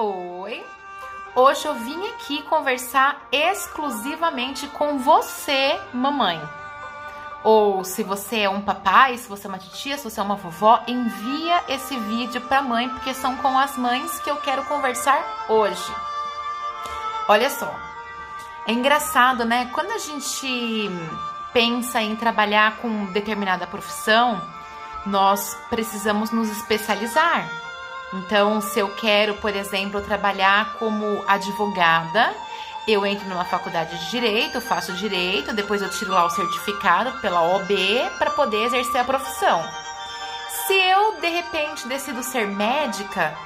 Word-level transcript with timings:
Oi! 0.00 0.64
Hoje 1.34 1.66
eu 1.66 1.74
vim 1.74 2.06
aqui 2.10 2.40
conversar 2.42 3.20
exclusivamente 3.32 4.68
com 4.68 4.96
você, 4.96 5.76
mamãe. 5.92 6.40
Ou 7.42 7.82
se 7.82 8.04
você 8.04 8.42
é 8.42 8.48
um 8.48 8.60
papai, 8.60 9.18
se 9.18 9.28
você 9.28 9.48
é 9.48 9.50
uma 9.50 9.58
titia, 9.58 9.98
se 9.98 10.08
você 10.08 10.20
é 10.20 10.22
uma 10.22 10.36
vovó, 10.36 10.80
envia 10.86 11.64
esse 11.66 11.96
vídeo 11.96 12.40
para 12.42 12.62
mãe, 12.62 12.88
porque 12.90 13.12
são 13.12 13.38
com 13.38 13.58
as 13.58 13.76
mães 13.76 14.20
que 14.20 14.30
eu 14.30 14.36
quero 14.36 14.62
conversar 14.66 15.20
hoje. 15.48 15.92
Olha 17.26 17.50
só, 17.50 17.74
é 18.68 18.72
engraçado, 18.72 19.44
né? 19.44 19.68
Quando 19.74 19.90
a 19.90 19.98
gente 19.98 20.88
pensa 21.52 22.00
em 22.00 22.14
trabalhar 22.14 22.76
com 22.76 23.06
determinada 23.06 23.66
profissão, 23.66 24.40
nós 25.04 25.58
precisamos 25.68 26.30
nos 26.30 26.48
especializar. 26.50 27.67
Então, 28.12 28.60
se 28.60 28.78
eu 28.78 28.88
quero, 28.94 29.34
por 29.34 29.54
exemplo, 29.54 30.00
trabalhar 30.00 30.74
como 30.78 31.22
advogada, 31.26 32.34
eu 32.86 33.04
entro 33.04 33.28
numa 33.28 33.44
faculdade 33.44 33.98
de 33.98 34.10
direito, 34.10 34.60
faço 34.62 34.92
direito, 34.94 35.52
depois 35.52 35.82
eu 35.82 35.90
tiro 35.90 36.12
lá 36.12 36.24
o 36.24 36.30
certificado 36.30 37.12
pela 37.20 37.42
OB 37.42 37.74
para 38.16 38.30
poder 38.30 38.64
exercer 38.64 39.00
a 39.00 39.04
profissão. 39.04 39.62
Se 40.66 40.72
eu 40.72 41.20
de 41.20 41.28
repente 41.28 41.86
decido 41.86 42.22
ser 42.22 42.46
médica, 42.46 43.36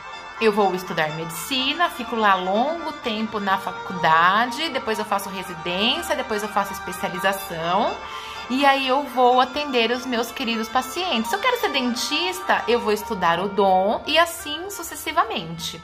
eu 0.41 0.53
vou 0.53 0.75
estudar 0.75 1.11
medicina, 1.17 1.91
fico 1.91 2.15
lá 2.15 2.35
longo 2.37 2.93
tempo 2.93 3.41
na 3.41 3.59
faculdade, 3.59 4.69
depois 4.71 4.99
eu 4.99 5.05
faço 5.05 5.29
residência, 5.29 6.15
depois 6.15 6.43
eu 6.43 6.49
faço 6.49 6.73
especialização 6.73 7.97
e 8.53 8.67
aí 8.67 8.87
eu 8.87 9.03
vou 9.05 9.41
atender 9.41 9.91
os 9.91 10.05
meus 10.05 10.31
queridos 10.31 10.69
pacientes. 10.69 11.31
Se 11.31 11.35
eu 11.35 11.41
quero 11.41 11.59
ser 11.59 11.71
dentista, 11.71 12.63
eu 12.69 12.79
vou 12.79 12.93
estudar 12.93 13.41
o 13.41 13.49
dom 13.49 14.05
e 14.07 14.19
assim 14.19 14.69
sucessivamente. 14.69 15.81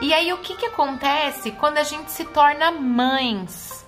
E 0.00 0.12
aí 0.12 0.32
o 0.32 0.38
que, 0.38 0.56
que 0.56 0.66
acontece 0.66 1.52
quando 1.52 1.78
a 1.78 1.84
gente 1.84 2.10
se 2.10 2.24
torna 2.24 2.72
mães? 2.72 3.86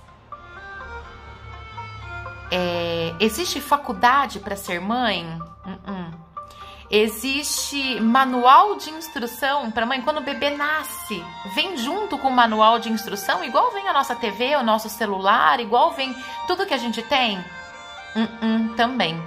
É, 2.49 3.13
existe 3.19 3.59
faculdade 3.59 4.39
para 4.39 4.55
ser 4.55 4.79
mãe? 4.79 5.25
Uh 5.65 5.71
-uh. 5.71 5.94
Existe 6.95 7.99
manual 7.99 8.77
de 8.77 8.89
instrução 8.89 9.69
para 9.69 9.85
mãe 9.85 10.01
quando 10.01 10.19
o 10.19 10.23
bebê 10.23 10.51
nasce. 10.51 11.21
Vem 11.53 11.75
junto 11.75 12.17
com 12.17 12.29
o 12.29 12.31
manual 12.33 12.79
de 12.79 12.89
instrução, 12.89 13.43
igual 13.43 13.69
vem 13.71 13.85
a 13.85 13.91
nossa 13.91 14.15
TV, 14.15 14.55
o 14.55 14.63
nosso 14.63 14.87
celular, 14.87 15.59
igual 15.59 15.91
vem 15.91 16.15
tudo 16.47 16.65
que 16.65 16.73
a 16.73 16.77
gente 16.77 17.01
tem. 17.01 17.37
Uh 18.15 18.21
-uh, 18.21 18.75
também. 18.77 19.21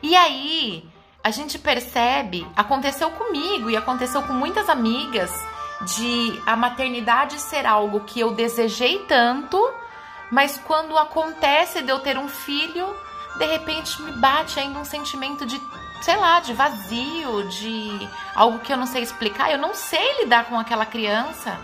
E 0.00 0.14
aí 0.14 0.88
a 1.24 1.32
gente 1.32 1.58
percebe, 1.58 2.46
aconteceu 2.54 3.10
comigo 3.10 3.68
e 3.68 3.76
aconteceu 3.76 4.22
com 4.22 4.32
muitas 4.32 4.68
amigas, 4.68 5.32
de 5.96 6.40
a 6.46 6.54
maternidade 6.54 7.40
ser 7.40 7.66
algo 7.66 8.04
que 8.04 8.20
eu 8.20 8.34
desejei 8.34 9.00
tanto, 9.00 9.58
mas 10.30 10.56
quando 10.58 10.96
acontece 10.96 11.82
de 11.82 11.90
eu 11.90 11.98
ter 11.98 12.16
um 12.16 12.28
filho, 12.28 12.86
de 13.36 13.46
repente 13.46 14.00
me 14.00 14.12
bate 14.12 14.60
ainda 14.60 14.78
um 14.78 14.84
sentimento 14.84 15.44
de 15.44 15.60
sei 16.00 16.16
lá, 16.16 16.40
de 16.40 16.52
vazio, 16.52 17.48
de 17.48 18.08
algo 18.34 18.58
que 18.60 18.72
eu 18.72 18.76
não 18.76 18.86
sei 18.86 19.02
explicar. 19.02 19.50
Eu 19.50 19.58
não 19.58 19.74
sei 19.74 20.22
lidar 20.22 20.46
com 20.46 20.58
aquela 20.58 20.86
criança. 20.86 21.58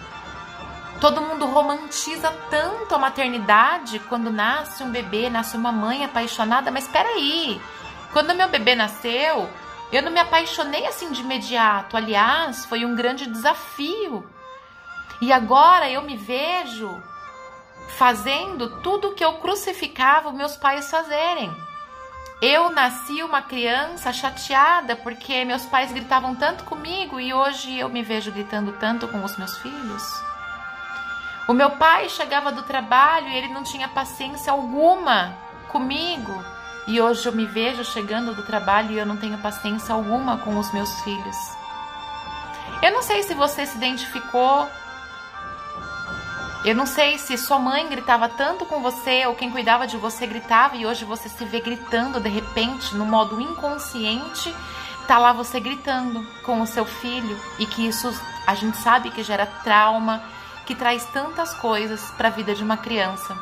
Todo 1.00 1.20
mundo 1.20 1.46
romantiza 1.46 2.30
tanto 2.48 2.94
a 2.94 2.98
maternidade 2.98 3.98
quando 4.08 4.30
nasce 4.30 4.82
um 4.82 4.90
bebê, 4.90 5.28
nasce 5.28 5.56
uma 5.56 5.72
mãe 5.72 6.05
apaixonada, 6.05 6.70
mas 6.70 6.88
peraí, 6.88 7.60
quando 8.12 8.34
meu 8.34 8.48
bebê 8.48 8.74
nasceu, 8.74 9.50
eu 9.92 10.02
não 10.02 10.10
me 10.10 10.20
apaixonei 10.20 10.86
assim 10.86 11.10
de 11.10 11.20
imediato. 11.20 11.96
Aliás, 11.96 12.64
foi 12.64 12.84
um 12.84 12.94
grande 12.94 13.27
desafio. 13.27 14.28
E 15.20 15.32
agora 15.32 15.90
eu 15.90 16.02
me 16.02 16.16
vejo 16.16 17.02
fazendo 17.96 18.80
tudo 18.80 19.08
o 19.08 19.14
que 19.14 19.24
eu 19.24 19.34
crucificava 19.34 20.32
meus 20.32 20.56
pais 20.56 20.90
fazerem. 20.90 21.55
Eu 22.46 22.68
nasci 22.68 23.22
uma 23.22 23.40
criança 23.40 24.12
chateada 24.12 24.94
porque 24.94 25.46
meus 25.46 25.64
pais 25.64 25.90
gritavam 25.90 26.34
tanto 26.34 26.64
comigo 26.64 27.18
e 27.18 27.32
hoje 27.32 27.78
eu 27.78 27.88
me 27.88 28.02
vejo 28.02 28.30
gritando 28.30 28.72
tanto 28.72 29.08
com 29.08 29.24
os 29.24 29.34
meus 29.38 29.56
filhos. 29.56 30.02
O 31.48 31.54
meu 31.54 31.70
pai 31.70 32.06
chegava 32.10 32.52
do 32.52 32.62
trabalho 32.62 33.28
e 33.28 33.34
ele 33.34 33.48
não 33.48 33.62
tinha 33.62 33.88
paciência 33.88 34.52
alguma 34.52 35.34
comigo. 35.68 36.44
E 36.86 37.00
hoje 37.00 37.24
eu 37.24 37.33
me 37.33 37.46
vejo 37.46 37.83
chegando 37.83 38.34
do 38.34 38.44
trabalho 38.44 38.90
e 38.90 38.98
eu 38.98 39.06
não 39.06 39.16
tenho 39.16 39.38
paciência 39.38 39.94
alguma 39.94 40.36
com 40.36 40.58
os 40.58 40.70
meus 40.74 41.00
filhos. 41.00 41.36
Eu 42.83 42.92
não 42.92 43.00
sei 43.00 43.22
se 43.22 43.33
você 43.33 43.64
se 43.64 43.78
identificou 43.78 44.68
eu 46.64 46.75
não 46.75 46.86
sei 46.86 47.19
se 47.19 47.36
sua 47.36 47.58
mãe 47.58 47.86
gritava 47.89 48.27
tanto 48.27 48.64
com 48.64 48.80
você 48.80 49.27
ou 49.27 49.35
quem 49.35 49.51
cuidava 49.51 49.86
de 49.86 49.98
você 49.98 50.27
gritava 50.27 50.77
e 50.77 50.86
hoje 50.86 51.05
você 51.05 51.29
se 51.29 51.45
vê 51.45 51.61
gritando 51.61 52.19
de 52.19 52.29
repente, 52.30 52.95
no 52.95 53.05
modo 53.05 53.39
inconsciente, 53.39 54.55
tá 55.07 55.19
lá 55.19 55.33
você 55.33 55.61
gritando 55.61 56.27
com 56.42 56.63
o 56.63 56.67
seu 56.67 56.86
filho 56.86 57.39
e 57.58 57.67
que 57.67 57.86
isso 57.86 58.11
a 58.47 58.55
gente 58.55 58.79
sabe 58.79 59.11
que 59.11 59.23
gera 59.23 59.45
trauma, 59.45 60.23
que 60.64 60.75
traz 60.75 61.05
tantas 61.07 61.52
coisas 61.55 62.11
para 62.13 62.29
a 62.29 62.30
vida 62.30 62.55
de 62.55 62.63
uma 62.63 62.79
criança. 62.79 63.36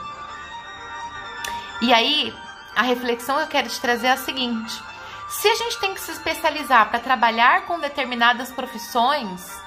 E 1.81 1.93
aí, 1.93 2.35
a 2.75 2.83
reflexão 2.83 3.37
que 3.37 3.43
eu 3.43 3.49
quero 3.49 3.69
te 3.69 3.81
trazer 3.81 4.09
é 4.09 4.13
a 4.13 4.17
seguinte: 4.17 4.83
se 5.29 5.47
a 5.49 5.55
gente 5.55 5.79
tem 5.79 5.95
que 5.95 6.01
se 6.01 6.11
especializar 6.11 6.89
para 6.91 6.99
trabalhar 6.99 7.67
com 7.67 7.79
determinadas 7.79 8.51
profissões, 8.51 9.62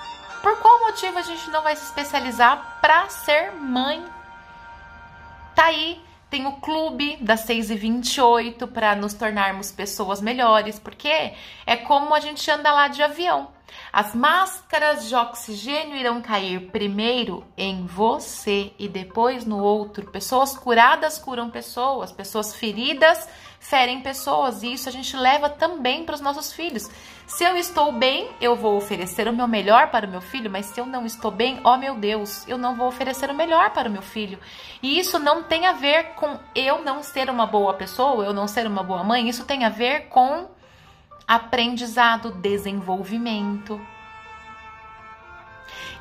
por 0.46 0.60
qual 0.60 0.80
motivo 0.82 1.18
a 1.18 1.24
gente 1.24 1.50
não 1.50 1.64
vai 1.64 1.76
se 1.76 1.86
especializar 1.86 2.78
para 2.80 3.10
ser 3.10 3.52
mãe? 3.54 4.06
Tá 5.56 5.66
aí, 5.66 6.00
tem 6.30 6.46
o 6.46 6.52
clube 6.58 7.18
das 7.20 7.40
6 7.40 7.72
e 7.72 7.76
28 7.76 8.68
para 8.68 8.96
nos 8.96 9.16
tornarmos 9.16 9.72
pessoas 9.72 10.22
melhores, 10.22 10.78
porque 10.78 11.34
é 11.66 11.76
como 11.78 12.14
a 12.14 12.20
gente 12.20 12.52
anda 12.52 12.72
lá 12.72 12.88
de 12.88 13.02
avião. 13.02 13.48
As 13.92 14.14
máscaras 14.14 15.08
de 15.08 15.16
oxigênio 15.16 15.96
irão 15.96 16.22
cair 16.22 16.70
primeiro 16.72 17.44
em 17.58 17.86
você 17.86 18.74
e 18.78 18.88
depois 18.88 19.46
no 19.46 19.60
outro. 19.60 20.12
Pessoas 20.12 20.58
curadas 20.58 21.18
curam 21.18 21.50
pessoas, 21.50 22.12
pessoas 22.12 22.56
feridas 22.56 23.28
ferem 23.66 24.00
pessoas 24.02 24.62
e 24.62 24.74
isso 24.74 24.88
a 24.88 24.92
gente 24.92 25.18
leva 25.18 25.50
também 25.50 26.06
para 26.06 26.14
os 26.14 26.22
nossos 26.22 26.54
filhos. 26.54 26.88
Se 27.26 27.44
eu 27.44 27.58
estou 27.58 27.92
bem, 27.92 28.30
eu 28.40 28.56
vou 28.56 28.78
oferecer 28.78 29.28
o 29.28 29.34
meu 29.34 29.48
melhor 29.48 29.90
para 29.90 30.06
o 30.06 30.10
meu 30.10 30.22
filho, 30.22 30.52
mas 30.52 30.68
se 30.68 30.80
eu 30.80 30.86
não 30.86 31.04
estou 31.04 31.32
bem, 31.32 31.60
ó 31.64 31.74
oh 31.74 31.78
meu 31.78 31.96
Deus, 31.96 32.48
eu 32.48 32.60
não 32.60 32.76
vou 32.76 32.88
oferecer 32.88 33.30
o 33.30 33.34
melhor 33.34 33.72
para 33.72 33.90
o 33.90 33.92
meu 33.92 34.04
filho. 34.04 34.38
E 34.84 35.00
isso 35.00 35.18
não 35.18 35.42
tem 35.42 35.66
a 35.66 35.74
ver 35.74 36.14
com 36.14 36.40
eu 36.54 36.84
não 36.84 37.02
ser 37.02 37.28
uma 37.28 37.48
boa 37.48 37.74
pessoa, 37.74 38.24
eu 38.24 38.34
não 38.34 38.48
ser 38.48 38.68
uma 38.68 38.84
boa 38.84 39.04
mãe, 39.04 39.28
isso 39.28 39.46
tem 39.46 39.66
a 39.66 39.70
ver 39.70 40.10
com 40.10 40.48
aprendizado, 41.28 42.32
desenvolvimento. 42.32 43.80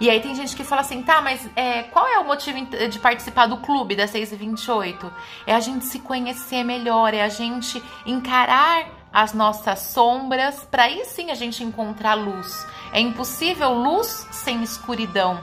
E 0.00 0.10
aí 0.10 0.20
tem 0.20 0.34
gente 0.34 0.56
que 0.56 0.64
fala 0.64 0.80
assim, 0.80 1.02
tá, 1.02 1.22
mas 1.22 1.48
é, 1.54 1.84
qual 1.84 2.06
é 2.06 2.18
o 2.18 2.24
motivo 2.24 2.58
de 2.88 2.98
participar 2.98 3.46
do 3.46 3.58
clube 3.58 3.94
da 3.94 4.06
6 4.06 4.32
e 4.32 4.36
28? 4.36 5.12
É 5.46 5.54
a 5.54 5.60
gente 5.60 5.84
se 5.84 6.00
conhecer 6.00 6.64
melhor, 6.64 7.14
é 7.14 7.22
a 7.22 7.28
gente 7.28 7.82
encarar 8.04 8.86
as 9.12 9.32
nossas 9.32 9.78
sombras, 9.78 10.64
para 10.68 10.84
aí 10.84 11.04
sim 11.04 11.30
a 11.30 11.34
gente 11.34 11.62
encontrar 11.62 12.14
luz. 12.14 12.66
É 12.92 13.00
impossível 13.00 13.72
luz 13.72 14.26
sem 14.32 14.62
escuridão. 14.64 15.40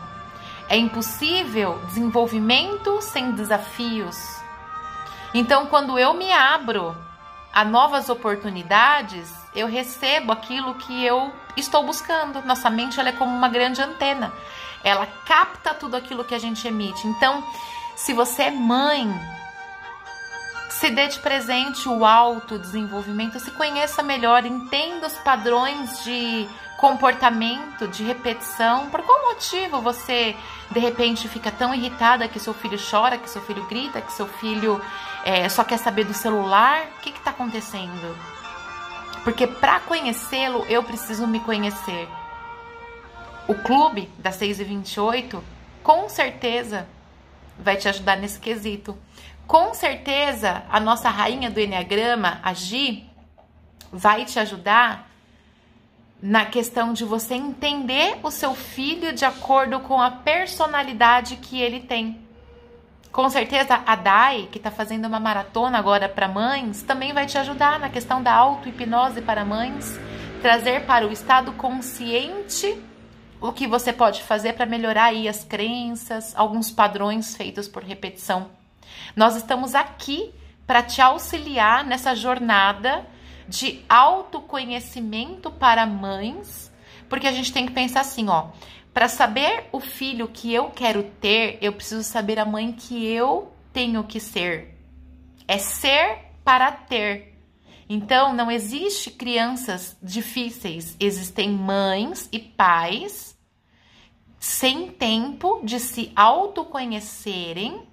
É 0.67 0.77
impossível 0.77 1.79
desenvolvimento 1.85 3.01
sem 3.01 3.31
desafios. 3.31 4.17
Então, 5.33 5.67
quando 5.67 5.97
eu 5.97 6.13
me 6.13 6.29
abro 6.31 6.95
a 7.53 7.63
novas 7.63 8.09
oportunidades, 8.09 9.40
eu 9.53 9.67
recebo 9.67 10.31
aquilo 10.31 10.75
que 10.75 11.05
eu 11.05 11.33
estou 11.57 11.83
buscando. 11.83 12.41
Nossa 12.43 12.69
mente 12.69 12.99
ela 12.99 13.09
é 13.09 13.13
como 13.13 13.35
uma 13.35 13.49
grande 13.49 13.81
antena. 13.81 14.31
Ela 14.83 15.05
capta 15.25 15.73
tudo 15.73 15.95
aquilo 15.95 16.23
que 16.23 16.33
a 16.33 16.39
gente 16.39 16.67
emite. 16.67 17.07
Então, 17.07 17.43
se 17.95 18.13
você 18.13 18.43
é 18.43 18.51
mãe, 18.51 19.07
se 20.69 20.89
dê 20.89 21.07
de 21.07 21.19
presente 21.19 21.87
o 21.87 22.05
autodesenvolvimento, 22.05 23.39
se 23.39 23.51
conheça 23.51 24.01
melhor, 24.01 24.45
entenda 24.45 25.07
os 25.07 25.13
padrões 25.13 26.03
de 26.03 26.47
comportamento, 26.79 27.87
de 27.87 28.03
repetição. 28.03 28.89
Por 28.89 29.03
qual 29.03 29.33
motivo 29.33 29.79
você 29.81 30.35
de 30.71 30.79
repente 30.79 31.27
fica 31.27 31.51
tão 31.51 31.75
irritada 31.75 32.27
que 32.27 32.39
seu 32.39 32.53
filho 32.53 32.79
chora, 32.79 33.17
que 33.17 33.29
seu 33.29 33.41
filho 33.41 33.63
grita, 33.67 34.01
que 34.01 34.11
seu 34.13 34.25
filho 34.25 34.81
é, 35.23 35.47
só 35.49 35.63
quer 35.63 35.77
saber 35.77 36.05
do 36.05 36.13
celular? 36.13 36.81
O 36.97 37.01
que 37.01 37.09
está 37.09 37.29
acontecendo? 37.29 38.17
Porque 39.23 39.45
para 39.45 39.79
conhecê-lo, 39.81 40.65
eu 40.65 40.83
preciso 40.83 41.27
me 41.27 41.39
conhecer. 41.39 42.07
O 43.47 43.55
clube 43.55 44.09
das 44.17 44.35
6 44.35 44.59
e 44.59 44.63
28 44.63 45.43
com 45.83 46.07
certeza 46.09 46.87
vai 47.57 47.75
te 47.75 47.87
ajudar 47.87 48.17
nesse 48.17 48.39
quesito. 48.39 48.97
Com 49.47 49.73
certeza, 49.73 50.63
a 50.69 50.79
nossa 50.79 51.09
rainha 51.09 51.49
do 51.49 51.59
Enneagrama, 51.59 52.39
a 52.41 52.53
Gi, 52.53 53.09
vai 53.91 54.25
te 54.25 54.39
ajudar 54.39 55.09
na 56.21 56.45
questão 56.45 56.93
de 56.93 57.03
você 57.03 57.33
entender 57.33 58.19
o 58.23 58.31
seu 58.31 58.53
filho 58.53 59.11
de 59.11 59.25
acordo 59.25 59.79
com 59.81 59.99
a 59.99 60.11
personalidade 60.11 61.35
que 61.37 61.59
ele 61.59 61.79
tem. 61.81 62.21
Com 63.11 63.29
certeza 63.29 63.81
a 63.85 63.95
Dai, 63.95 64.47
que 64.49 64.57
está 64.57 64.71
fazendo 64.71 65.05
uma 65.05 65.19
maratona 65.19 65.77
agora 65.77 66.07
para 66.07 66.29
mães, 66.29 66.81
também 66.81 67.11
vai 67.11 67.25
te 67.25 67.37
ajudar 67.37 67.77
na 67.77 67.89
questão 67.89 68.23
da 68.23 68.33
auto-hipnose 68.33 69.21
para 69.21 69.43
mães, 69.43 69.99
trazer 70.41 70.85
para 70.85 71.05
o 71.05 71.11
estado 71.11 71.51
consciente 71.53 72.81
o 73.41 73.51
que 73.51 73.67
você 73.67 73.91
pode 73.91 74.23
fazer 74.23 74.53
para 74.53 74.65
melhorar 74.65 75.05
aí 75.05 75.27
as 75.27 75.43
crenças, 75.43 76.33
alguns 76.37 76.71
padrões 76.71 77.35
feitos 77.35 77.67
por 77.67 77.83
repetição. 77.83 78.49
Nós 79.13 79.35
estamos 79.35 79.75
aqui 79.75 80.33
para 80.65 80.81
te 80.81 81.01
auxiliar 81.01 81.83
nessa 81.83 82.15
jornada 82.15 83.05
de 83.45 83.83
autoconhecimento 83.89 85.51
para 85.51 85.85
mães, 85.85 86.71
porque 87.09 87.27
a 87.27 87.31
gente 87.33 87.51
tem 87.51 87.65
que 87.65 87.73
pensar 87.73 88.01
assim, 88.01 88.29
ó, 88.29 88.51
para 88.93 89.07
saber 89.07 89.65
o 89.71 89.79
filho 89.79 90.27
que 90.27 90.53
eu 90.53 90.69
quero 90.69 91.03
ter, 91.03 91.57
eu 91.61 91.71
preciso 91.71 92.03
saber 92.03 92.39
a 92.39 92.45
mãe 92.45 92.71
que 92.73 93.05
eu 93.05 93.51
tenho 93.71 94.03
que 94.03 94.19
ser. 94.19 94.77
É 95.47 95.57
ser 95.57 96.19
para 96.43 96.71
ter. 96.71 97.37
Então, 97.87 98.33
não 98.33 98.49
existe 98.49 99.11
crianças 99.11 99.97
difíceis, 100.01 100.95
existem 100.99 101.49
mães 101.49 102.29
e 102.31 102.39
pais 102.39 103.37
sem 104.39 104.87
tempo 104.87 105.61
de 105.63 105.79
se 105.79 106.11
autoconhecerem 106.15 107.83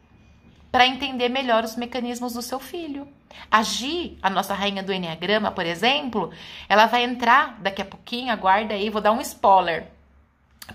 para 0.70 0.86
entender 0.86 1.28
melhor 1.28 1.64
os 1.64 1.76
mecanismos 1.76 2.34
do 2.34 2.42
seu 2.42 2.58
filho. 2.58 3.08
A 3.50 3.62
Gi, 3.62 4.18
a 4.22 4.30
nossa 4.30 4.54
rainha 4.54 4.82
do 4.82 4.92
Enneagrama, 4.92 5.50
por 5.50 5.66
exemplo, 5.66 6.30
ela 6.68 6.86
vai 6.86 7.04
entrar 7.04 7.60
daqui 7.60 7.82
a 7.82 7.84
pouquinho, 7.84 8.32
aguarda 8.32 8.74
aí, 8.74 8.90
vou 8.90 9.00
dar 9.00 9.12
um 9.12 9.20
spoiler, 9.20 9.88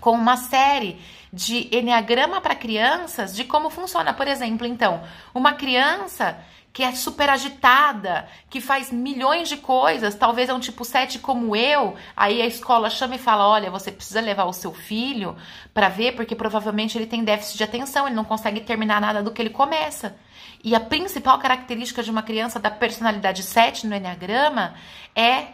com 0.00 0.12
uma 0.12 0.36
série 0.36 1.00
de 1.32 1.68
Enneagrama 1.76 2.40
para 2.40 2.54
crianças 2.54 3.34
de 3.34 3.44
como 3.44 3.70
funciona. 3.70 4.12
Por 4.12 4.28
exemplo, 4.28 4.66
então, 4.66 5.02
uma 5.34 5.54
criança 5.54 6.38
que 6.72 6.82
é 6.82 6.92
super 6.92 7.30
agitada, 7.30 8.28
que 8.50 8.60
faz 8.60 8.90
milhões 8.90 9.48
de 9.48 9.56
coisas, 9.56 10.16
talvez 10.16 10.48
é 10.48 10.54
um 10.54 10.58
tipo 10.58 10.84
7 10.84 11.20
como 11.20 11.54
eu, 11.54 11.94
aí 12.16 12.42
a 12.42 12.46
escola 12.46 12.90
chama 12.90 13.14
e 13.14 13.18
fala: 13.18 13.48
"Olha, 13.48 13.70
você 13.70 13.92
precisa 13.92 14.20
levar 14.20 14.44
o 14.44 14.52
seu 14.52 14.74
filho 14.74 15.36
para 15.72 15.88
ver, 15.88 16.16
porque 16.16 16.34
provavelmente 16.34 16.98
ele 16.98 17.06
tem 17.06 17.22
déficit 17.22 17.58
de 17.58 17.64
atenção, 17.64 18.06
ele 18.06 18.16
não 18.16 18.24
consegue 18.24 18.60
terminar 18.60 19.00
nada 19.00 19.22
do 19.22 19.30
que 19.30 19.40
ele 19.40 19.50
começa". 19.50 20.16
E 20.64 20.74
a 20.74 20.80
principal 20.80 21.38
característica 21.38 22.02
de 22.02 22.10
uma 22.10 22.22
criança 22.22 22.58
da 22.58 22.70
personalidade 22.70 23.44
7 23.44 23.86
no 23.86 23.94
Enneagrama 23.94 24.74
é 25.14 25.48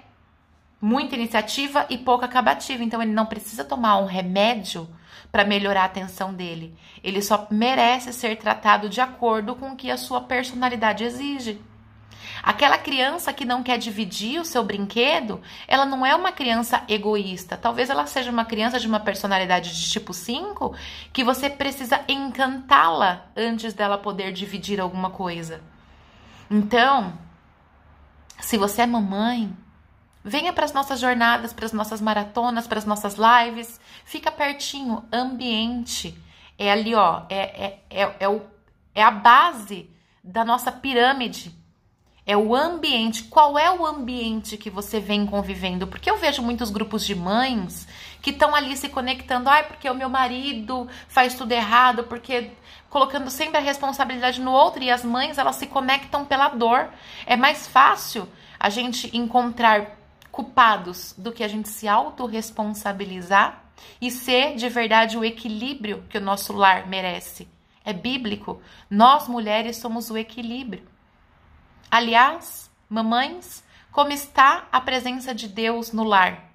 muita 0.81 1.15
iniciativa 1.15 1.87
e 1.91 1.99
pouca 1.99 2.27
acabativa. 2.27 2.83
Então 2.83 3.03
ele 3.03 3.13
não 3.13 3.27
precisa 3.27 3.65
tomar 3.65 3.99
um 3.99 4.07
remédio 4.07 4.89
para 5.31 5.45
melhorar 5.45 5.83
a 5.83 5.87
atenção 5.87 6.35
dele. 6.35 6.75
Ele 7.03 7.23
só 7.23 7.47
merece 7.51 8.13
ser 8.13 8.37
tratado 8.37 8.89
de 8.89 9.01
acordo 9.01 9.55
com 9.55 9.71
o 9.71 9.77
que 9.77 9.91
a 9.91 9.97
sua 9.97 10.21
personalidade 10.21 11.05
exige. 11.05 11.61
Aquela 12.43 12.79
criança 12.79 13.33
que 13.33 13.45
não 13.45 13.63
quer 13.63 13.77
dividir 13.79 14.41
o 14.41 14.45
seu 14.45 14.65
brinquedo, 14.65 15.41
ela 15.69 15.85
não 15.85 16.05
é 16.07 16.15
uma 16.15 16.33
criança 16.33 16.83
egoísta. 16.89 17.57
Talvez 17.57 17.91
ela 17.91 18.07
seja 18.07 18.31
uma 18.31 18.45
criança 18.45 18.79
de 18.79 18.87
uma 18.87 19.01
personalidade 19.01 19.79
de 19.79 19.91
tipo 19.91 20.15
5 20.15 20.75
que 21.13 21.23
você 21.23 21.51
precisa 21.51 22.01
encantá-la 22.09 23.27
antes 23.37 23.75
dela 23.75 23.99
poder 23.99 24.33
dividir 24.33 24.81
alguma 24.81 25.11
coisa. 25.11 25.61
Então, 26.51 27.13
se 28.39 28.57
você 28.57 28.83
é 28.83 28.87
mamãe, 28.87 29.55
venha 30.25 30.53
para 30.53 30.65
as 30.65 30.73
nossas 30.73 31.01
jornadas, 31.01 31.53
para 31.53 31.67
as 31.67 31.73
nossas 31.73 32.01
maratonas, 32.01 32.67
para 32.67 32.79
as 32.79 32.85
nossas 32.85 33.17
lives. 33.17 33.81
Fica 34.05 34.31
pertinho, 34.31 35.05
ambiente. 35.13 36.17
É 36.59 36.71
ali, 36.71 36.95
ó, 36.95 37.23
é, 37.29 37.37
é, 37.39 37.81
é, 37.91 38.17
é, 38.21 38.29
o, 38.29 38.43
é 38.95 39.03
a 39.03 39.11
base 39.11 39.91
da 40.23 40.45
nossa 40.45 40.71
pirâmide 40.71 41.61
é 42.31 42.37
o 42.37 42.55
ambiente. 42.55 43.25
Qual 43.25 43.59
é 43.59 43.71
o 43.73 43.85
ambiente 43.85 44.57
que 44.57 44.71
você 44.71 45.01
vem 45.01 45.27
convivendo? 45.27 45.87
Porque 45.87 46.09
eu 46.09 46.17
vejo 46.17 46.43
muitos 46.43 46.71
grupos 46.71 47.05
de 47.05 47.15
mães 47.15 47.89
que 48.23 48.31
estão 48.31 48.55
ali 48.55 48.77
se 48.77 48.89
conectando. 48.89 49.49
Ai, 49.49 49.65
porque 49.65 49.91
o 49.91 49.95
meu 49.95 50.09
marido 50.09 50.87
faz 51.09 51.35
tudo 51.35 51.51
errado, 51.51 52.05
porque 52.05 52.53
colocando 52.89 53.31
sempre 53.31 53.59
a 53.59 53.61
responsabilidade 53.61 54.41
no 54.41 54.53
outro 54.53 54.81
e 54.81 54.91
as 54.91 55.05
mães 55.05 55.39
elas 55.39 55.57
se 55.57 55.67
conectam 55.67 56.25
pela 56.25 56.49
dor. 56.49 56.89
É 57.27 57.37
mais 57.37 57.67
fácil 57.67 58.29
a 58.61 58.69
gente 58.69 59.17
encontrar 59.17 59.99
culpados 60.31 61.15
do 61.17 61.33
que 61.33 61.43
a 61.43 61.49
gente 61.49 61.69
se 61.69 61.89
autorresponsabilizar 61.89 63.65
e 64.01 64.11
ser 64.11 64.57
de 64.57 64.69
verdade 64.69 65.17
o 65.17 65.25
equilíbrio 65.25 66.05
que 66.09 66.19
o 66.19 66.21
nosso 66.21 66.53
lar 66.53 66.87
merece. 66.87 67.49
É 67.85 67.93
bíblico. 67.93 68.61
Nós 68.89 69.27
mulheres 69.27 69.77
somos 69.77 70.11
o 70.11 70.17
equilíbrio. 70.17 70.87
Aliás, 71.91 72.71
mamães, 72.89 73.65
como 73.91 74.13
está 74.13 74.69
a 74.71 74.81
presença 74.81 75.35
de 75.35 75.49
Deus 75.49 75.93
no 75.93 76.05
lar? 76.05 76.51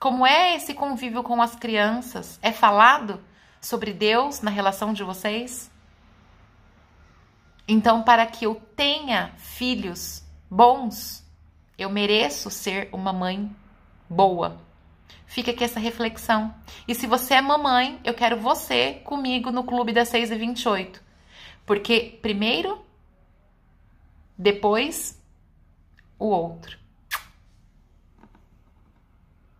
Como 0.00 0.26
é 0.26 0.56
esse 0.56 0.74
convívio 0.74 1.22
com 1.22 1.40
as 1.40 1.54
crianças? 1.54 2.38
É 2.42 2.50
falado 2.50 3.22
sobre 3.60 3.92
Deus 3.92 4.40
na 4.40 4.50
relação 4.50 4.92
de 4.92 5.04
vocês? 5.04 5.70
Então, 7.68 8.02
para 8.02 8.26
que 8.26 8.46
eu 8.46 8.54
tenha 8.74 9.32
filhos 9.36 10.24
bons, 10.50 11.22
eu 11.80 11.88
mereço 11.88 12.50
ser 12.50 12.90
uma 12.92 13.12
mãe 13.12 13.50
boa. 14.08 14.60
Fica 15.24 15.50
aqui 15.50 15.64
essa 15.64 15.80
reflexão. 15.80 16.54
E 16.86 16.94
se 16.94 17.06
você 17.06 17.34
é 17.34 17.40
mamãe, 17.40 17.98
eu 18.04 18.12
quero 18.12 18.36
você 18.36 19.00
comigo 19.04 19.50
no 19.50 19.64
Clube 19.64 19.92
das 19.92 20.08
6 20.08 20.30
e 20.30 20.36
28. 20.36 21.02
Porque, 21.64 22.18
primeiro, 22.20 22.84
depois 24.36 25.18
o 26.18 26.26
outro. 26.26 26.79